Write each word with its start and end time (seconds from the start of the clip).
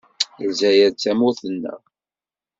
Lezzayer 0.41 0.89
d 0.91 0.95
tamurt-nneɣ. 1.01 1.81